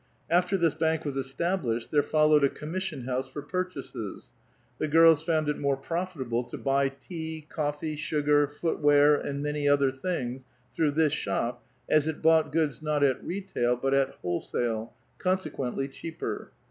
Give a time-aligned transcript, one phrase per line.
[0.31, 4.29] After this bank was established, there followed a ommission house for purchases;
[4.79, 9.67] the girls found it more rofttable to buy tea, coffee, sugar, foot wear, and many
[9.69, 10.45] other liings
[10.75, 16.51] through this shop, as it lK)ught goods not at retail but t wholesale, consequently cheaper.